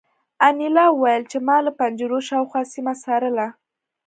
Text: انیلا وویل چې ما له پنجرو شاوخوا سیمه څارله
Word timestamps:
انیلا 0.47 0.85
وویل 0.91 1.23
چې 1.31 1.37
ما 1.47 1.57
له 1.65 1.71
پنجرو 1.79 2.19
شاوخوا 2.27 2.61
سیمه 2.73 2.93
څارله 3.03 3.47